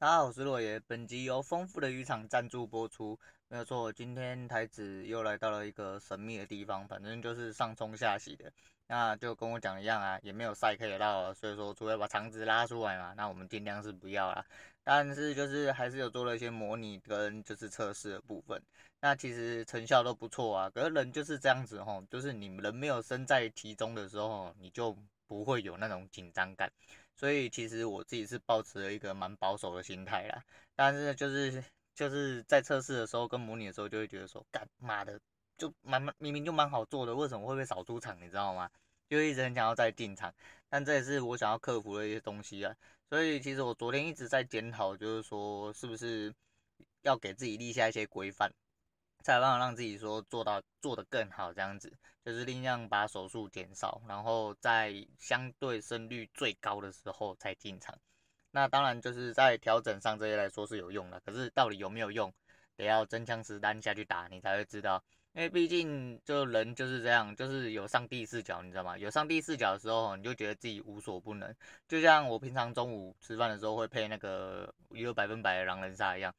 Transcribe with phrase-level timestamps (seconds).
[0.00, 0.78] 大家好，我是洛爷。
[0.86, 3.18] 本集由丰富的渔场赞助播出。
[3.48, 8.48] 没有错，今天台子又来到了一个神秘的地方，反正就是上冲下洗的。
[8.86, 14.46] 那就跟我讲一样啊，也没有晒可以捞，所以说除了把肠子拉出来嘛，那我们尽量是不要啦。
[14.84, 18.62] 但是就是还是有做了一些模拟跟就是测试的部分。
[19.00, 20.70] 那其实成效都不错啊。
[20.70, 24.96] 可是人就是这样子吼，就是你人没有身在其中的时候，你就
[25.26, 26.70] 不会有那种紧张感。
[27.18, 30.44] 所以其实我自己是抱持了一个蛮保守的心态啦，
[30.76, 31.62] 但是就是
[31.94, 35.20] 就是在测试的时候跟模拟的时候就会觉得说，干妈的
[35.56, 38.16] 就蛮明明就蛮好做的，为什么会被扫出场？
[38.22, 38.70] 你知道吗？
[39.10, 40.32] 就一直很想要再进场，
[40.68, 42.72] 但这也是我想要克服的一些东西啊。
[43.08, 46.32] 所以其实我昨天一直在检讨，就是说是不是
[47.02, 48.52] 要给自己立下一些规范。
[49.34, 51.92] 才办法让自己说做到做得更好，这样子
[52.24, 57.94] 就是尽量把手术减少，然后在相对胜率最高的时候才进场。
[58.50, 62.32] 那当然就是在调整上这些来说是有用的，可是到底有没有用，
[62.74, 65.04] 得要真枪实弹下去打你才会知道。
[65.34, 68.96] 因为毕竟就人就是这样，就是有上帝视角，你知道吗？
[68.96, 71.54] 有上帝视角的时候，你就觉得自己无所不能。
[71.86, 76.34] 就像我平常中午吃饭的时候会配那个娱乐百分百的狼人杀一样。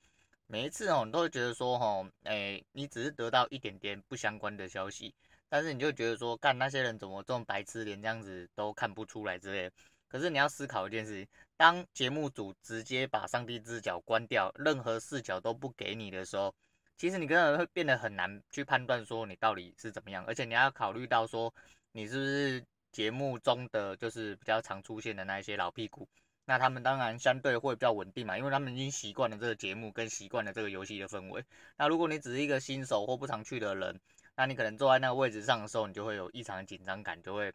[0.51, 5.13] 每一次哦，你都会觉得说，吼，哎，你只是得到一点点不相关的消息，
[5.47, 9.75] 但是你就觉得说，干那些人怎么这么白痴，连这样子都看不出来之类的。
[10.07, 16.51] 可是你要思考一件事情，当节目组直接把上帝视角关掉，任何视角都不给你的时候，
[16.97, 21.53] 其实你可能会变得很难去判断说你到底是怎么样，而且你要考虑到说，
[21.91, 26.09] 你是不是节目中的就是比较常出现的那一些老屁股。
[26.49, 31.45] 那他们当然相对会比较稳定嘛，因为他们已经习惯了这个节目跟习惯了这个游戏的氛围。
[31.77, 33.99] 那如果你只是一个新手或不常去的人，
[34.35, 37.53] 那你可能坐在那个位置上的时候，你就会有异常的紧张感，就会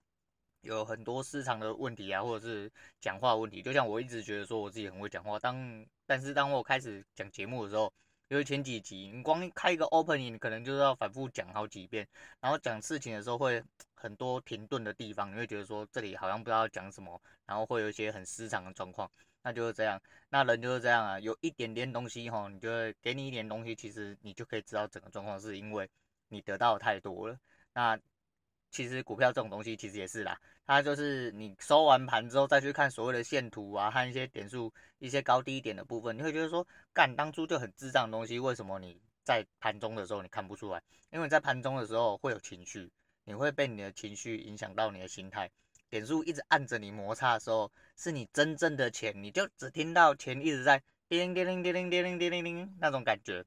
[0.61, 2.71] 有很多失常的问题啊，或者是
[3.01, 3.61] 讲话问题。
[3.61, 7.93] 就像我一直觉得说我自己很会讲话，当但是当我开始讲节目的时候，
[8.35, 12.05] 就是前几集你光开一个 opening，你可能就是要反复讲好几遍，
[12.41, 13.63] 然后讲事情的时候会。
[13.97, 19.11] 很多停顿的地方，你会觉得说这里好像不知道讲什么，然后会有一些很失常的状况，
[19.43, 19.99] 那就是这样，
[20.29, 25.89] 那人就是这样啊，有一点点东西哈，你就会给你一点东西，其实你就可以知道整个状况，是因为
[26.29, 27.39] 你得到太多了。
[27.73, 27.99] 那
[28.75, 30.37] 其实股票这种东西其实也是啦，
[30.67, 40.83] 它就是你收完盘之后再去看所谓的线图啊，和一些点数、一些高低点的部分，你会觉得说，干当初就很智障的东西，为什么你在盘中的时候你看不出来？
[41.13, 42.91] 因为在盘中的时候会有情绪。
[43.27, 45.51] 你会被你的情绪影响到你的心态，
[45.89, 53.43] 点数一直按着你摩擦的时候，是你真正的钱，你就只听到钱一直在叮叮叮叮叮叮叮叮叮那种感觉，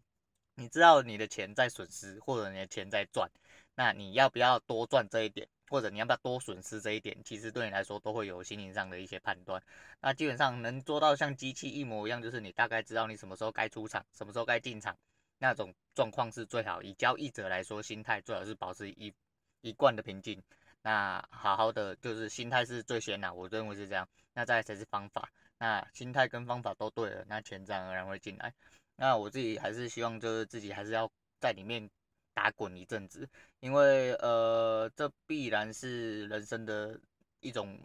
[0.56, 3.30] 你知道你的钱在损失，或者你的钱在赚，
[3.78, 9.64] 那你要不要多赚这一点，或者你要不要多损失这一点，其实对你来说都会有心灵上的一些判断。
[10.02, 14.98] 那基本上能做到像机器一模一样，就是你大概知道你什么时候该出场，什么时候该进场，
[15.38, 16.82] 那种状况是最好。
[16.82, 19.14] 以交易者来说，心态最好是保持一。
[19.62, 20.42] 一贯的平静，
[20.84, 24.08] 那好好的就是心态是最先的，我认为是这样。
[24.34, 28.54] 那再才是方法，那心态跟方法都对了，那钱自然而然会进来。
[28.96, 31.90] 那我自己还是希望就是自己还是要在里面
[32.38, 33.28] 打滚一阵子，
[33.62, 37.00] 因为呃这必然是人生的
[37.40, 37.80] 一种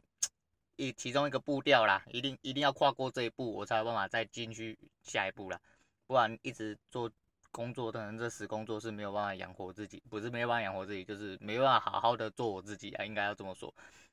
[0.76, 5.58] 一其中一个步调啦，一定一定要跨过这一步，我才有办法再进去下一步啦，
[6.06, 7.10] 不然一直做。
[7.54, 13.70] 工作可能这时工作是没有办法养活自己，不是没有办法养活自己，就是没办法好好的做我自己啊，应该要这么说。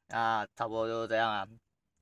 [0.08, 1.48] 那差不多就是这样啊。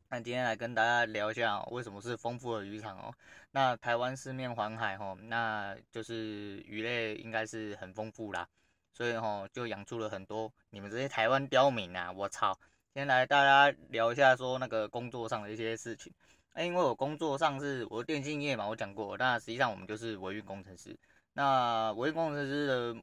[0.10, 3.14] 那今天来跟大家聊一下为什么是丰富的渔场哦。
[3.52, 8.48] 那台湾四面环海吼，那就是鱼类应该是很丰富啦，
[8.94, 12.58] 所以吼就养出了很多你们这些台湾刁民啊，我操！
[12.94, 16.12] 先来大家聊一下说那个工作上的一些事情。
[16.54, 20.98] 哎，因为我工作上是我电信业嘛，我讲过，那实际上我们就是维运工程师。
[21.34, 22.96] 那维运工程师的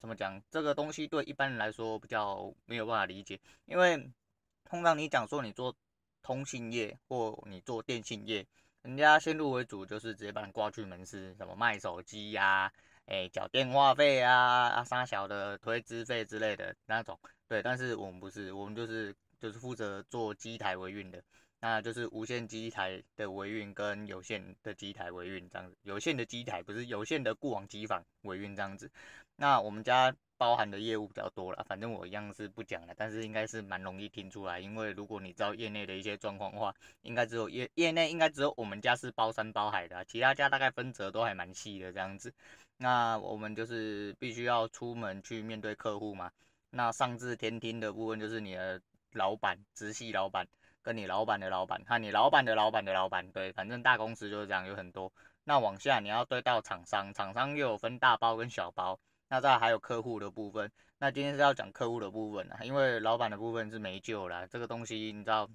[0.00, 0.42] 怎么讲？
[0.50, 4.10] 这个东西对一般人来说比较没有办法理解，因为
[4.64, 5.74] 通常你讲说你做
[6.22, 8.46] 通信业或你做电信业，
[8.82, 12.72] 人家先入为主就是直接把你挂去门市，什么卖手机呀、啊，
[13.06, 17.18] 哎，缴电话费啊，啊，三小的推资费之类的那种。
[17.48, 21.22] 对，但是我们不是，我们就是就是负责做机台维运的。
[21.62, 28.90] 那就是无线机台的维运跟有线的机台维运这样子，有线的机台不是有线的固网机房维运这样子。
[29.36, 30.10] 那我们家
[30.40, 42.32] 包含的业务比较多了，反正我一样是不讲了，但是应该是蛮容易听出来，因为如果你知道业内的一些状况的话，应该只有业业内应该只有我们家是包山包海的，其他家大概分则都还蛮细的这样子。
[42.78, 46.32] 那我们就是必须要出门去面对客户嘛，
[46.70, 48.80] 那上至天听的部分就是你的
[49.12, 50.48] 老板，直系老板。
[50.82, 55.12] 跟你老板的老板，和你老板的老板的老板，对，反正大公司就是这样，有很多。
[55.44, 58.98] 那往下你要对到厂商，厂商又有分大包跟小包，
[59.30, 60.70] 那再还有客户的部分。
[60.98, 65.48] 那今天是要讲客户的部分啊，因为老板的部分是没救了，这个东西你知道，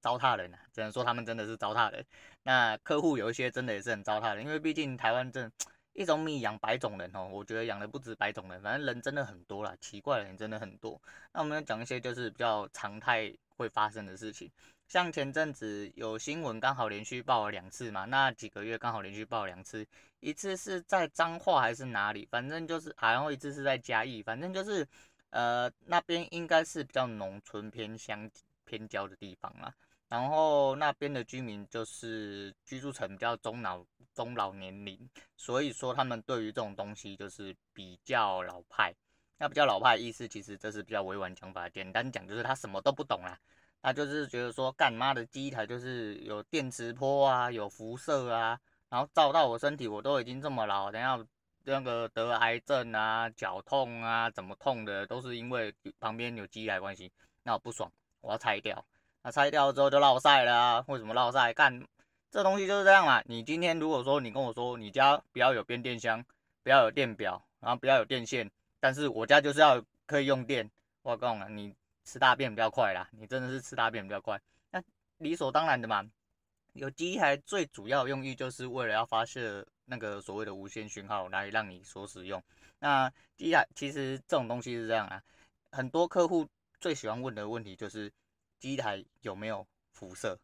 [0.00, 2.04] 糟蹋人啊，只能说他们真的是糟蹋人。
[2.42, 5.48] 那客户有一些真的也是很糟蹋人，因为毕竟台湾这
[5.92, 11.00] 一种米养百种人哦，我觉得养的不止百种人，反正人真的很多啦，奇怪的人真的很多。
[11.32, 14.50] 那我们要讲一些就是比较常态会发生的事情。
[14.88, 18.04] 像前阵子有新闻，刚好连续报了两次嘛。
[18.04, 19.84] 那几个月刚好连续报了两次，
[20.26, 22.26] 一次是在彰化还是哪里？
[22.28, 24.84] 反正就是，好像一次是在嘉义，反正就是，
[25.30, 28.28] 呃，那边应该是比较农村偏乡
[28.64, 29.72] 偏郊的地方啦。
[30.08, 34.98] 然后那边的居民就是居住层比较中老中老年龄，
[35.36, 38.92] 所以说他们对于这种东西就是比较老派。
[39.38, 43.38] 那比较老派的意思，其实这是比较委婉讲法，简单讲就是他什么都不懂啦。
[43.80, 51.18] 他就是觉得说，干妈的机台就是有电磁波啊，有辐射啊，然后照到我身体，我都已经这么老，等下
[51.64, 57.10] 那个得癌症啊、脚痛啊、怎么痛的，都是因为旁边有机台关系。
[57.42, 57.90] 那我不爽，
[58.20, 58.84] 我要拆掉。
[59.22, 60.84] 那拆掉之后就落晒了啊？
[60.88, 61.52] 为什么落晒？
[61.52, 61.86] 干
[62.30, 63.22] 这东西就是这样嘛。
[63.26, 66.24] 你今天如果说你跟我说你家不要有变电箱，
[66.62, 68.50] 不要有电表，然后不要有电线，
[68.80, 70.70] 但是我家就是要可以用电，
[71.02, 71.74] 我告诉你，你。
[72.06, 74.40] 吃大便比较快啦，你真的是吃大便比较快，
[74.70, 74.80] 那
[75.18, 76.08] 理所当然的嘛。
[76.76, 82.42] 有机台最主要用意就是为了要发射那个所谓的无线讯号来让你所使用。
[82.78, 85.22] 那机台其实这种东西是这样啊，
[85.72, 86.46] 很多客户
[86.78, 88.12] 最喜欢问的问题就是
[88.60, 90.38] 机台有没有辐射，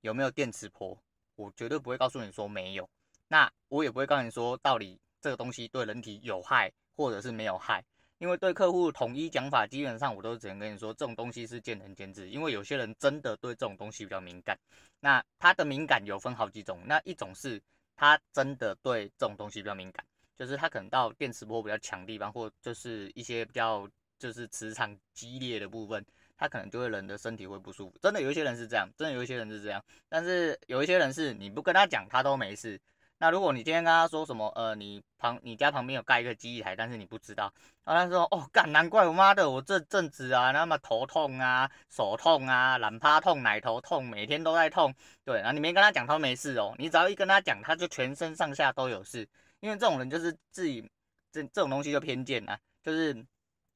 [0.00, 0.98] 有没有电磁波。
[1.36, 2.88] 我绝对不会告诉你说没有，
[3.28, 7.84] 那我也不会告诉你说到底这个东西对人体有害或者是没有害。
[8.18, 12.28] 因为对客户统一讲法，基本上我都只能跟你说，这种东西是见仁见智。
[12.30, 14.58] 因为有些人真的对这种东西比较敏感，
[15.00, 16.80] 那他的敏感有分好几种。
[16.86, 17.60] 那一种是
[17.94, 20.04] 他真的对这种东西比较敏感，
[20.34, 23.86] 就是他可能到电磁波比较强的地方，或就是一些比较
[24.18, 26.02] 就是磁场激烈的部分，
[26.38, 27.98] 他可能就会人的身体会不舒服。
[28.00, 32.80] 真的有一些人是这样，真的有一些人是这样，但是有一些人是你不跟他讲，他都没事。
[33.18, 37.50] 那如果你今天跟他说什么，呃，你旁你家旁边有盖一个机台，但是你不知道，
[37.82, 49.26] 然后他说，哦，干，难怪我妈的，我这阵子啊，那么头痛啊，手痛啊，懒趴痛，奶头痛，每天都在痛，对，然后你没跟他讲，他没事哦，你只要一跟他讲，他就全身上下都有事，
[49.60, 50.86] 因为这种人就是自己
[51.32, 53.24] 这这种东西就偏见啊，就是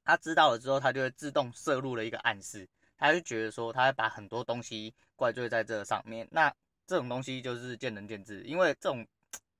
[0.04, 6.54] 他知道了之后，他就会自动摄入了一个暗示，他就觉得说，他会把很多东西怪罪在这上面，那
[6.86, 9.06] 这种东西就是见仁见智，因为这种。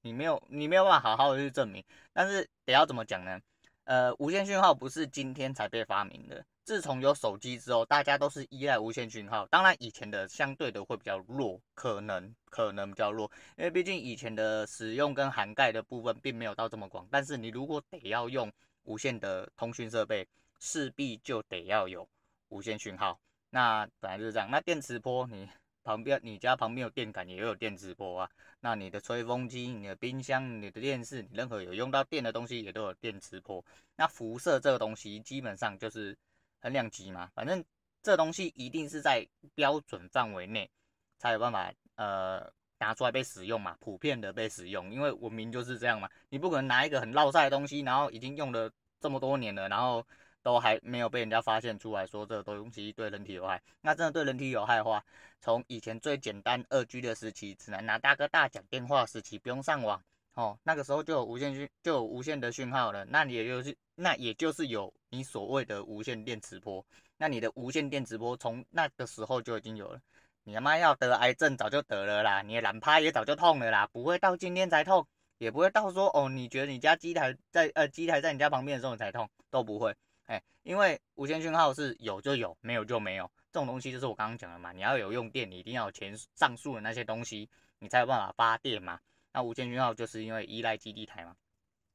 [0.03, 1.85] 你没有，你没有办法好好的去证明。
[2.13, 3.41] 但是得要怎么讲呢？
[3.85, 6.45] 呃，无线讯号不是今天才被发明的。
[6.63, 9.45] 自从有手机之后，大家都是依赖无线讯号。
[9.47, 17.05] 当然，以前的相对的会比较弱，可能可能比较弱，因为毕竟以前的使用跟涵盖的部分并没有到这么广。
[17.11, 18.53] 但是你如果得要用
[18.85, 20.25] 无线的通讯设备，
[20.61, 22.09] 势必就得要有
[22.51, 23.19] 无线讯号。
[23.49, 24.49] 那本来就是这样。
[24.49, 25.49] 那电磁波你。
[25.83, 28.31] 旁边，你家旁边有电杆，也有电磁波啊。
[28.61, 33.65] 那你的吹风机、你的冰箱、你的电视，你任何有用到电的东西，也都有电磁波。
[33.97, 36.17] 那辐射这个东西，基本上就是
[36.61, 37.31] 很两极嘛。
[37.35, 37.65] 反正
[38.03, 40.71] 这东西一定是在标准范围内
[41.19, 44.93] 才有办法呃拿出来被使用嘛，普遍的被使用。
[44.93, 48.71] 因为文明就是这样嘛，你不可能拿一个很烙赛的东西，然后已经用了
[49.01, 50.07] 这么多年了，然后。
[50.43, 53.61] 都还没有被人家发现出来说这东西对人体有害。
[53.81, 55.05] 那真的对人体有害的话，
[55.41, 60.03] 从以前最简单二 G 的时期，只能拿大哥大讲电话时期，不用上网
[60.35, 63.05] 哦，那个时候就有无线讯，就有无线的讯号了。
[63.07, 66.85] 那你也就是，那也就是有你所谓的无线电磁波。
[67.17, 70.01] 那你的无线电磁波从那个时候就已经有了。
[70.45, 75.07] 你他妈要得癌症早就得了啦，你的懒趴也早就痛了啦，不会到今天才痛，
[75.37, 79.95] 也不会到说哦，你觉得你家机台在呃机台在你家旁边的时候你才痛，都不会。
[80.31, 84.71] 哎，因为无线讯号是有就有，没有就没有，这种东西就是我刚刚讲的嘛。
[84.71, 87.49] 你要有用电，你一定要有前上述的那些东西，
[87.81, 89.01] 你才有办法发电嘛。
[89.33, 91.35] 那无线讯号就是因为依赖基地台嘛。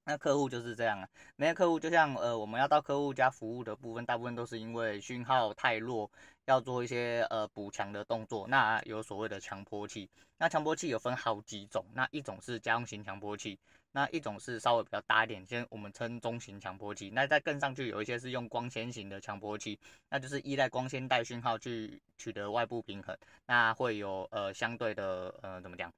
[0.03, 6.11] 那客户就是这样啊，每个客户就像呃，我们要到客户家服务的部分，大部分都是因为讯号太弱，
[6.43, 8.45] 要做一些呃补强的动作。
[8.49, 13.57] 那有所谓的强波器，那强波器有分好几种，那一种是家用型强波器。
[13.95, 17.09] 那一种是稍微比较大一点，先我们称中型强波器。
[17.11, 23.17] 那再更上去有一些是用光纤型的强波器，那就是依赖光纤带讯号去取得外部平衡。
[23.45, 25.93] 那会有呃相对的呃怎么讲，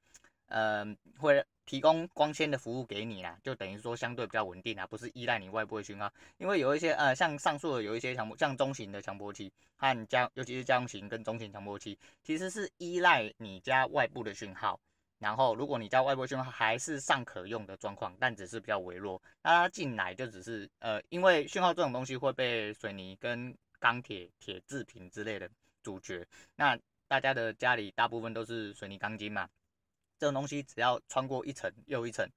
[0.46, 0.86] 呃
[1.18, 6.08] 会提供光纤的服务给你啦，就等于说相对比较稳定啊，不是依赖你外部的讯号。
[6.36, 14.78] 因为有一些呃，像上述的有一些强像中型的强波器和家，尤其是家用型跟中型强波器，其实是依赖你家外部的讯号。
[15.18, 25.50] 然后如果你在外部讯号还是尚可用的状况，但只是比较微弱，那它进来就只是呃，因为讯号这种东西会被水泥跟钢铁、铁制品之类的
[25.82, 26.26] 阻绝。
[26.54, 29.48] 那大家的家里大部分都是水泥钢筋嘛。
[30.18, 32.28] 这种东西只要穿过一层又一层，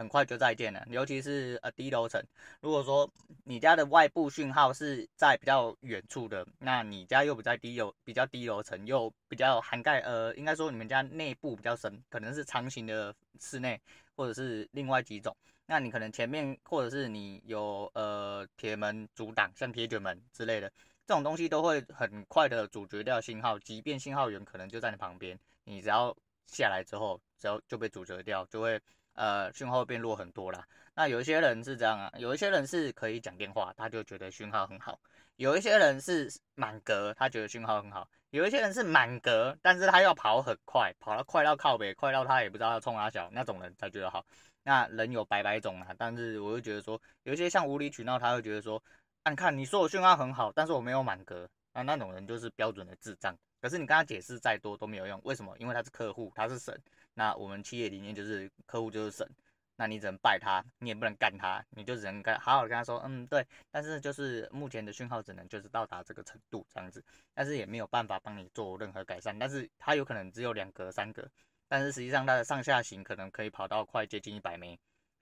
[0.00, 0.82] 很快就再见了。
[0.88, 2.18] 尤其是呃低楼层，
[2.62, 3.06] 如果说
[3.44, 13.78] 你家的外部讯号是在比较远处的，那你家又比较低楼比较低楼层，又比较涵盖呃，应该说你们家内部比较深，可能是长形的室内，
[14.16, 15.36] 或者是另外几种。
[15.66, 20.72] 那你可能前面或者是你有呃铁门阻挡，像铁卷门之类的，
[21.06, 26.16] 这种东西都会很快的阻绝掉信号，即便信号源可能就在你旁边，你只要
[26.46, 27.20] 下来之后。
[27.40, 28.78] 只要就被阻绝掉，就会
[29.14, 30.66] 呃讯号变弱很多啦。
[30.94, 34.94] 那有一些人是这样啊，有一些人是可以讲电话，他就觉得讯号很好；
[35.36, 44.24] 有一些人是满格，他觉得讯号很好；有一些人是满格，但是他要跑很快，跑到快到靠北，快到他也不知道要冲哪小，那种人才觉得好。
[44.62, 48.82] 那人有百百种啊，但是我会觉得说，有一些像无理取闹，他会觉得说，
[49.22, 53.36] 按看你说我讯号很好，但是我没有满格，那那种人就是标准的智障。
[53.60, 55.54] 可是你跟他解释再多都没有用，为什么？
[55.58, 56.74] 因为他是客户，他是神。
[57.12, 59.28] 那我们企业理念就是客户就是神，
[59.76, 71.28] 那你只能拜他，你也不能干他，你就只能跟好好跟他说，嗯，对，但是就是目前的讯号只能就是到达这个程度这样子，但是也没有办法帮你做任何改善，但是它有可能只有两格三格，
[71.68, 74.78] 但是实际上它的上下行可能可以跑到快接近一百枚，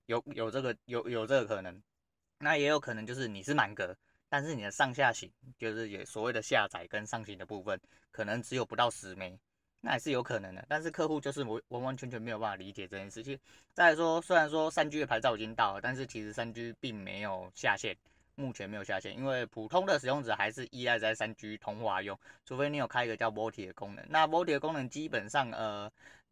[0.07, 1.83] 有有这个有有这个可能，
[2.39, 3.97] 那也有可能就是你是满格，
[4.29, 7.81] 但是你的上下行就是也所谓的下载跟上行的部分，
[8.11, 9.39] 可能只有不到十枚。
[9.81, 13.39] 那也是有可能的，但是客户就是完完完全全没有办法理解这件事情。
[13.73, 17.97] 再说，虽然说三 G 的牌照已经到了，但是其实三 G 并没有下线，
[18.35, 24.05] 目前没有下线，因为普通的使用者还是依赖在三 G 通话用，除非你有开一个叫 VoLTE 的功能。
[24.09, 25.89] 那 VoLTE 的功能基本上，呃，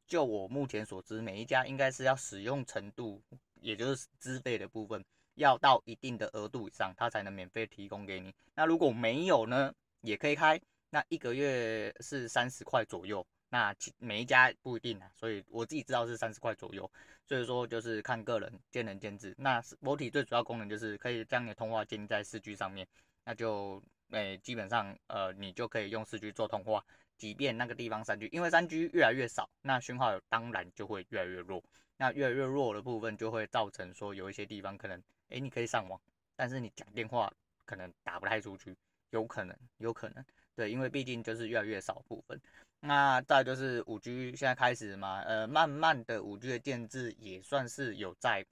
[0.09, 3.23] 就我目前所知，每一家应该是要使用程度，
[3.61, 5.05] 也就是资费的部分，
[5.37, 8.35] 要到一定的额度以上，它才能免费提供给你。
[8.55, 13.26] 那如果没有呢，也可以开，那一个月是三十块左右。
[13.49, 16.90] 那每一家不一定啊，所以我自己知道是三十块左右，
[17.25, 19.33] 所以说就是看个人，见仁见智。
[19.38, 22.87] 那 VoLTE 最主要功能就是可以将你的通话建立在四 G 上面，
[23.25, 26.85] 那就诶、基本上呃你就可以用四 G 做通话，
[27.16, 31.62] 即便那个地方三 G，因为三 G 越来越少，那讯号当然就会越来越弱。
[31.99, 36.00] 那越来越弱的部分就会造成说有一些地方可能诶、你可以上网，
[36.35, 37.33] 但是你讲电话
[37.64, 38.76] 可能打不太出去，
[39.11, 42.40] 有可能有可能对，因为毕竟就是越来越少部分。
[42.80, 48.47] 那再就是五 G 现在开始嘛，呃，慢慢的五 G 的建制也算是有在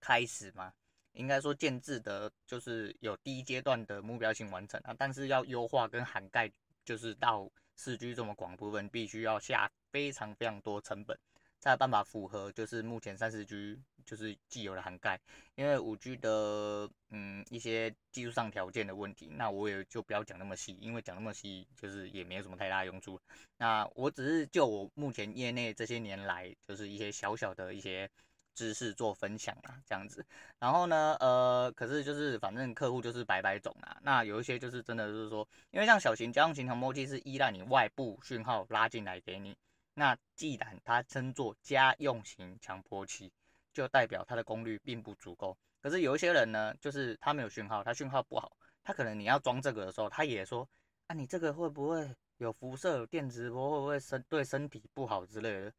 [0.00, 0.72] 开始嘛，
[1.12, 6.50] 应该说建制的就是有第一阶段的目标性完成啊，但是要优化跟涵盖，
[6.84, 11.18] 就是到四 G 这么广部分，必须要下非常非常多成本。
[11.62, 15.20] 才有办法符合，就是目前三十 G 就是既有的涵盖，
[15.54, 23.16] 因为五 G 的嗯一些技术上条件的问题，那我也就不要讲那么细，因为讲那么细就是也没有什么太大用处。
[23.58, 28.10] 那我只是就我目前业内这些年来就是一些小小的一些
[28.56, 30.26] 知识做分享啊，这样子。
[30.58, 39.56] 然后呢，呃，可是就是反正客户就是百百种啊，那有一些就是真的就是说，因为像小型家用型传播器是依赖你外部讯号拉进来给你。
[39.94, 43.30] 那既然它称作家用型强波器，
[43.72, 45.56] 就代表它的功率并不足够。
[45.80, 50.66] 可是有一些人呢，就是他没有讯号，他讯号不好，他可能你要装这个的时候，他也说，
[51.08, 52.08] 啊，你这个会不会
[52.38, 55.72] 有辐射、有电磁波，会不会身对身体不好之类的？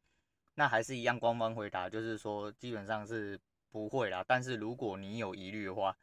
[0.54, 3.40] 那还是一样官方回答，就是说基本上是
[3.70, 4.22] 不会啦。
[4.28, 5.96] 但是如果你有疑虑的话，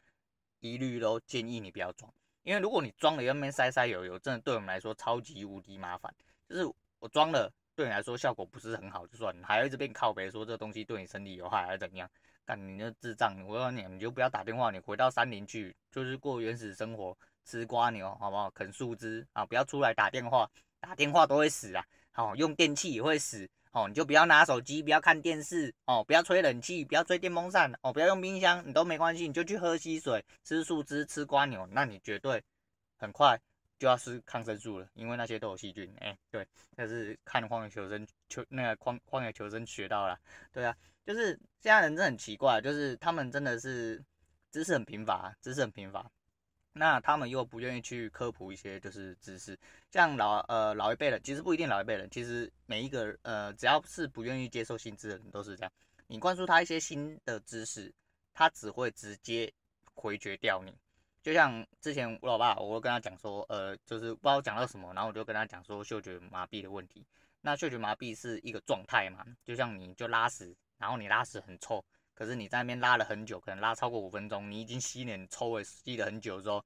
[0.59, 2.11] 一律都建议你不要装，
[2.43, 6.13] 因为如果你装了，那边塞塞油油，真的对我们来说超级无敌麻烦。
[6.49, 6.65] 就是
[6.99, 7.49] 我装了。
[7.75, 12.09] 对你来说效果不是很好，就算你还要一直被靠北说这东西对你身体有害还是怎样？
[12.43, 13.39] 干你那智障！
[13.47, 18.49] 我告诉你，你就不要打电话，你回到山林去，就是过原始生活，吃瓜牛，好不好？
[18.49, 20.49] 啃树枝啊，不要出来打电话，
[20.79, 21.85] 打电话都会死啊！
[22.11, 32.43] 好，用电器也会死哦，你就不要拿手机，不要看电视哦，不要吹冷气，不要吹电风扇哦，不要用冰箱，你都没关系，你就去喝溪水，吃树枝，吃瓜牛，那你绝对
[32.97, 33.39] 很快。
[33.81, 35.91] 就要吃抗生素了，因为那些都有细菌。
[36.01, 40.15] 哎、对，但是看荒野求生，求那个荒荒野求生学到了。
[40.51, 43.99] 对啊，就是现在人真的很奇怪，就是他们真的是
[44.51, 46.05] 知识很贫乏，知识很贫乏。
[46.73, 49.57] 那他们又不愿意去科普一些就是知识，
[49.89, 55.71] 像老呃老一辈人，其实不一定老一辈人，其实每一个呃只要是不愿意接受新知的人都是这样。
[56.05, 57.91] 你灌输他一些新的知识，
[58.31, 59.51] 他只会直接
[59.95, 60.71] 回绝掉你。
[61.21, 67.05] 就像之前我老爸，我会跟他讲说，呃，就是不知道讲到什么，然后我就跟他讲说嗅觉麻痹的问题。
[67.41, 71.83] 那嗅觉麻痹是一个状态嘛，就像你就拉屎，然后你拉屎很臭。
[72.13, 76.63] 可是你在那边拉了很久，可能拉超过五分钟，你已经吸脸臭味吸了很久之后，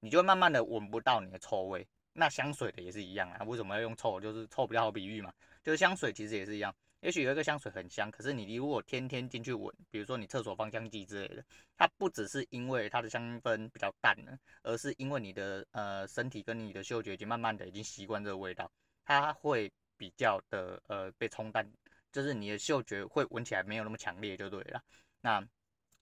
[0.00, 1.86] 你就慢慢的闻不到你的臭味。
[2.12, 4.20] 那香水的也是一样啊，为什么要用臭？
[4.20, 5.32] 就是臭比较好比喻嘛，
[5.62, 6.74] 就是香水其实也是一样。
[7.06, 11.44] 也许有一个香水很香，可是你如果天天进去闻，比如说你厕所芳香剂之类的，
[11.76, 18.68] 它不只是因为它的香氛比较淡了，而是因为你的呃身体跟你的嗅觉已经慢慢的已经习惯这个味道，
[19.04, 21.64] 它会比较的呃被冲淡。
[22.10, 24.82] 就是你的嗅觉会闻起来没有那么强烈就对了。
[25.20, 25.40] 那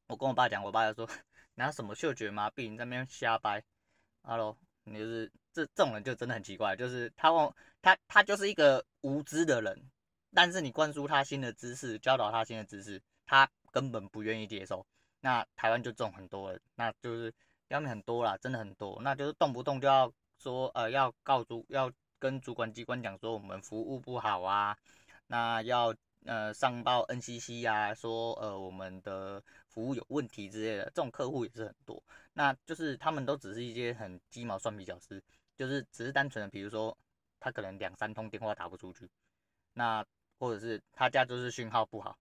[0.06, 1.14] 我跟我爸讲，我爸就说，
[1.54, 3.62] 拿什么嗅觉麻痹，你在那边瞎掰。
[4.22, 9.78] Hello，你就是这这种人就真的很奇怪，就是他忘他他就是一个无知的人，
[10.34, 14.84] 但是你灌输他新的知识，教导他新的知识，他根本不愿意接受。
[15.20, 17.32] 那台湾就这种很多人，那就是
[17.68, 24.76] 要面很多啦，真的很多，那就是动不动就要说呃要告主要跟主管机关讲说我们服务不好啊。
[25.26, 25.94] 那要
[26.26, 32.02] 呃上报 NCC、啊，说呃我们的服务有问题之类的，这种客户也是很多。
[32.34, 35.22] 那就是他们都只是一些很鸡毛蒜皮小事，
[35.56, 36.96] 就是只是单纯的，比如说
[37.40, 39.08] 他可能两三通电话打不出去，
[39.72, 40.04] 那
[40.38, 42.18] 或者是他家就是讯号不好，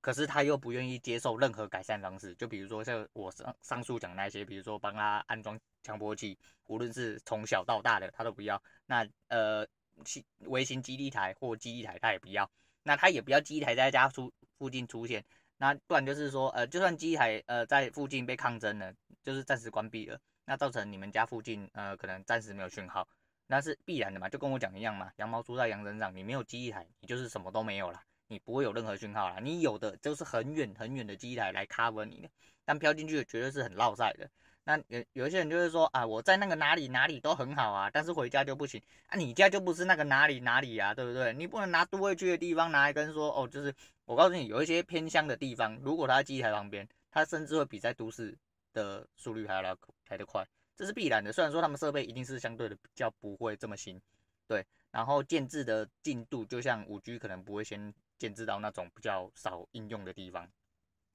[0.00, 2.34] 可是他又不愿意接受任何改善方式。
[2.34, 8.62] 就比如说像我上上述讲那些，比如说帮他安装强波器，无论是从小到大的他都不要。
[8.86, 9.66] 那呃。
[10.40, 12.50] 微型基地台或基地台他也不要，
[12.82, 15.24] 那他也不要基地台在家出附近出现，
[15.56, 18.92] 那不然就是说，呃，就算基地台呃在附近被抗争了，
[19.22, 23.08] 就是暂时关闭了，那造成你们家附近呃可能暂时没有讯号，
[23.46, 32.28] 那是必然的嘛，就跟我讲一样嘛，羊毛出在羊身上，你没有记忆台，你就是什么都没有了，你不会有任何讯号了，你有的就是很远很远的基地台来 cover 你的，
[32.64, 34.28] 但飘进去的绝对是很落赛的。
[34.64, 39.16] 那有有一些人就是说啊，我在那个哪里哪里都很好啊，但是回家就不行啊。
[39.16, 41.32] 你家就不是那个哪里哪里呀，对不对？
[41.34, 43.72] 你不能拿都会区的地方拿来跟说哦，就是
[44.06, 48.36] 我告诉你，有一些偏乡的地方，如果它在基地台旁边，它甚至会比在都市
[48.72, 49.72] 的速率还要来
[50.08, 50.44] 来得快，
[50.76, 51.32] 这是必然的。
[51.32, 54.00] 虽然说他们设备一定是相对的比较不会这么新，
[54.46, 60.48] 对，然后建置的进度就像五 G 可能不会先建置到那种比较少应用的地方，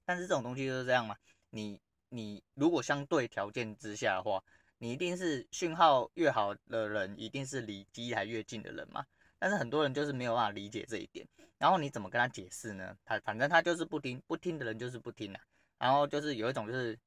[0.04, 1.16] 但是这种东西就是这样嘛，
[1.50, 1.80] 你。
[2.14, 4.44] 你如果相对条件之下的话，
[4.76, 9.02] 你一定是讯号越好的人，一定是离基台越近的人嘛。
[9.38, 12.94] 但是很多人就是没有办法理解这一点，然后你怎么跟他解释呢？
[13.02, 15.40] 他反正他就是不听，不听的人就是不听啊。
[15.78, 16.98] 然后就是有一种就是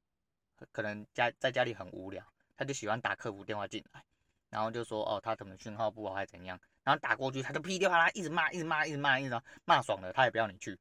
[0.72, 4.04] 可能家在家里很无聊，他就喜欢打客服电话进来，
[4.50, 10.78] 然后就说哦，他可能讯号不好还是怎样，然后打过去他就噼里啪啦一直骂，一直骂，一直骂，一直骂，骂爽了他也不要你去，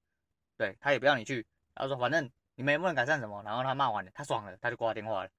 [0.56, 2.30] 对，他也不要你去，他说反正。
[2.56, 5.30] 你们也不能改善什么，然后他骂完了，他爽了，他就挂电话了，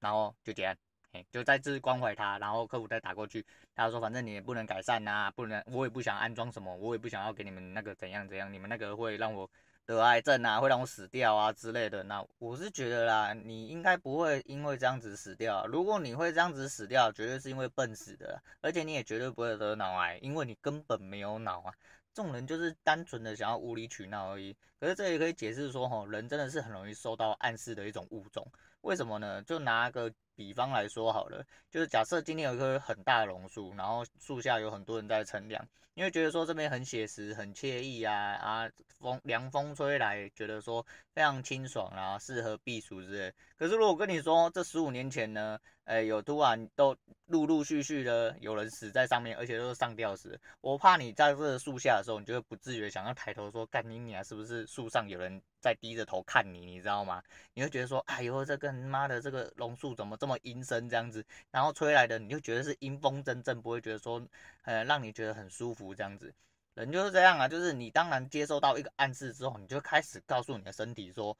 [0.00, 0.76] 然后就结案，
[1.12, 9.48] 哎，就再次关怀他，然后客服再打过去，他说反正你也不能改善呐、啊，不能，我也不想安装什么，我也不想要给你们那个怎样怎样，你们那个会让我
[9.86, 12.02] 得癌症啊，会让我死掉啊之类的。
[12.02, 21.72] 那我是觉得啦，你应该不会因为这样子死掉，如果你会这样子死掉，绝对是因为笨死的，而且你也绝对不会得脑癌，因为你根本没有脑啊。
[22.12, 24.56] 这种人就是单纯的想要无理取闹而已。
[24.80, 28.46] 可是这也可以解释说，吼，人真的是很容易受到暗示的一种物种。
[28.80, 29.42] 为什么呢？
[29.42, 38.70] 就拿个比方来说好了，就是假设今天有一棵很大的榕树，然后树下有很多人在乘凉，因为觉得说这边很写实、很惬意啊啊，
[39.00, 43.34] 风凉风吹来，觉得说非常清爽啊，适合避暑之类。
[43.56, 45.58] 可是如果跟你说这十五年前呢？
[45.86, 46.96] 哎，有突然都
[47.26, 50.36] 陆陆续续的有人死在上面，而且都是上吊死。
[50.60, 57.22] 我怕你在这树下的时候，你就会不自觉想要抬头说：“干你娘，是不是树上有人在低着头看你？”你知道吗？
[57.54, 64.20] 你会觉得说：“哎呦，这个妈的，这个榕树怎么这么阴森这样子？”然后吹来的，你就觉得是阴风阵阵，不会觉得说，
[64.64, 66.34] 呃，让你觉得很舒服这样子。
[66.74, 71.34] 人就是这样啊，就是你当然接受到一个暗示之后，你就开始告诉你的身体说，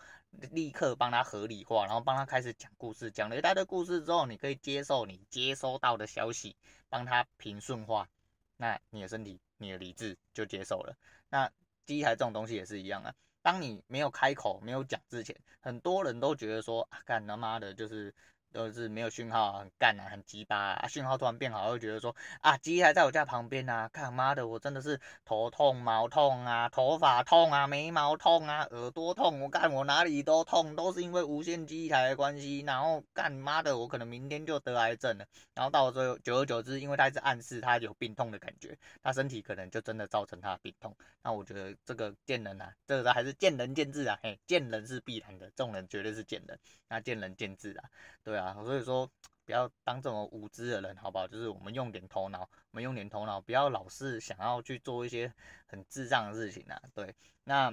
[0.52, 6.56] 立刻帮他合理化，然后帮他开始讲故事，讲了一大堆故事之后，你可以接受你接收到的消息，
[6.88, 8.08] 帮他平顺化，
[8.56, 10.96] 那你的身体、你的理智就接受了。
[11.28, 11.50] 那
[11.84, 18.14] 机台这种东西也是一样啊，当你没有开口、没有讲之前，很多人都觉得说，啊，干他妈的，就是。
[18.56, 47.84] 都是没有讯号，很干啊，很鸡巴啊，讯号突然变好，又觉得说啊，鸡还在我家旁边啊，看妈的，我真的是头痛、毛痛啊，头发痛啊，眉毛痛啊，耳朵痛，我干我哪里都痛，都是因为无线机台的关系，然后干妈的，我可能明天就得癌症了，然后到了最后，久而久之，因为他一直暗示他有病痛的感觉，他身体可能就真的造成他的病痛，那我觉得这个见人啊，这个还是见仁见智啊，嘿，见人是必然的，这种人绝对是见人，那见仁见智啊，
[48.24, 48.45] 对啊。
[48.54, 49.08] 所以说，
[49.44, 51.26] 不要当这种无知的人，好不好？
[51.26, 55.32] 就是我们用点头脑，我们用点头脑，不要老是想要去做一些
[55.66, 56.80] 很智障的事情啊。
[56.94, 57.72] 对，那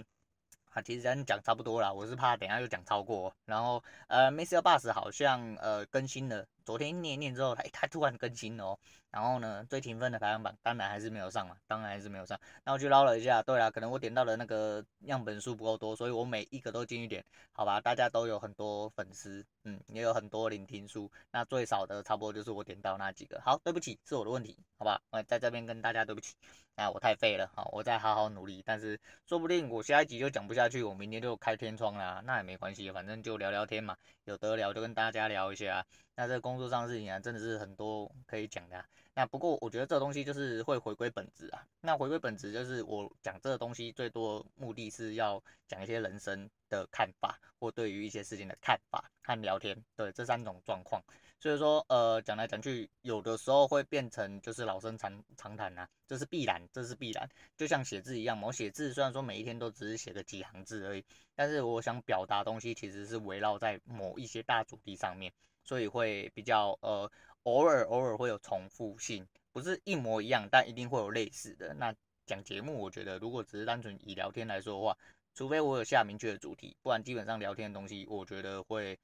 [0.71, 3.31] 啊，其实咱讲差不多了，我是怕等下又讲超过。
[3.45, 4.59] 然后，呃，Mr.
[4.61, 8.79] Bus 好像呃更新了，昨天念念之后，他他突然更新了哦。
[9.11, 12.39] 然后呢，最评分的排行榜当然还是没有上嘛，当然还是没有上。
[12.63, 17.79] 那我去捞了一下，对啦，可能我点到的那个样本数不够多，所以我每一个都进去点，好吧？
[17.79, 23.39] 大家都有很多粉丝，嗯，也有很多聆听数，那最少的差不多就是我点到那几个。
[23.41, 24.99] 好，对不起，是我的问题，好吧？
[25.11, 26.33] 我在这边跟大家对不起，
[26.75, 28.63] 那我太废了，好，我再好好努力。
[28.65, 33.95] 但是说不定我下一集就讲不下去，我明天就开天窗啦，那也没关系，反正就聊聊天嘛，
[34.25, 35.85] 有得聊就跟大家聊一下。
[36.15, 38.85] 那这工作上的事情啊，真的是很多可以讲的。
[39.15, 41.65] 那不过我觉得这东西就是会回归本质啊。
[41.81, 51.01] 那回归本质就是我讲这个东西最多目的是要讲一些人生的看法，或对于一些事情的看法，和聊天，对这三种状况。
[51.39, 57.27] 所以说，呃，讲来讲去，有的时候会变成就是老生常常谈呐，这是必然，这是必然。
[57.57, 61.03] 就像写字一样，我写字虽然说每一天都只是写个几行字而已，
[61.35, 65.33] 但是我想表达东西其实是围绕在某一些大主题上面。
[65.63, 67.09] 所以会比较呃，
[67.43, 71.73] 偶尔偶尔会有重复性，不是一模一样，但一定会有类似的。
[71.73, 71.93] 那
[72.25, 74.97] 讲节目，我觉得如果只是单纯以聊天来说的话，
[75.35, 78.97] 除非我有下明确的主题，不然基本上聊天的东西，我觉得会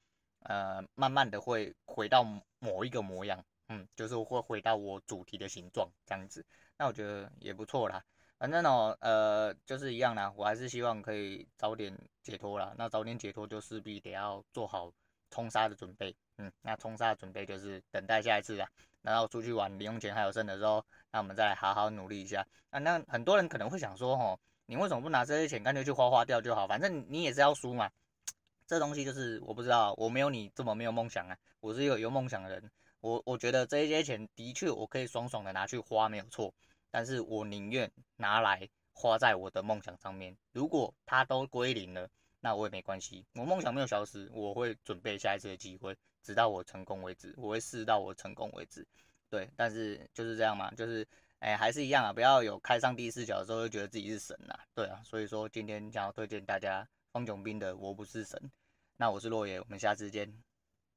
[0.43, 2.23] 呃慢慢的会回到
[2.59, 6.45] 某一个模样，嗯，就是会回到我主题的形状这样子。
[6.77, 8.03] 那我觉得也不错啦。
[8.37, 11.93] 反正哦，呃，就是一样啦，我还是希望可以早点
[12.23, 12.73] 解脱啦。
[12.77, 14.89] 那早点解脱就势必得要做好
[15.31, 16.15] 冲杀的准备。
[16.37, 18.69] 嗯，那冲杀的准备就是等待下一次啊，
[19.01, 22.45] 然后出去玩，零用钱还有剩的时候，那我们再来好好努力一下。
[22.69, 26.67] 啊，那很多人可能会想说，吼，你为什么不拿这些钱干脆去花花掉就好？
[26.67, 27.89] 反正你也是要输嘛。
[28.67, 31.35] 这东西就是我不知道，我没有你这么没有梦想啊。
[31.59, 36.53] 我是一个有梦想的人，我我觉得这些钱的确我可以爽爽的拿去花没有错，
[36.91, 40.37] 但是我宁愿拿来花在我的梦想上面。
[40.53, 42.07] 如果它都归零了，
[42.39, 45.95] 那我也没关系，我梦想没有消失，我会准备下一次的机会。
[46.21, 48.85] 直到我成功为止，我会试到我成功为止，
[49.29, 51.07] 对，但是就是这样嘛，就是，
[51.39, 58.37] 哎，还是一样啊，不要有开上帝视角的时候就觉得自己是神呐，对啊，所以说今天想要推荐大家方炯斌的《我不是神》，
[58.97, 60.48] 那我是洛野，我们下次见。